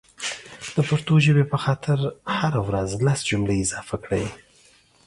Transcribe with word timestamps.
دا 0.75 0.81
پښتو 0.89 1.13
ژبې 1.25 1.43
په 1.51 1.57
خاطر 1.63 1.99
هره 2.37 2.59
ورځ 2.67 2.89
لس 3.05 3.19
جملي 3.29 3.57
اضافه 3.63 3.97
کړئ 4.03 4.25